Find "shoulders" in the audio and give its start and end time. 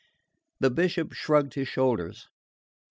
1.67-2.27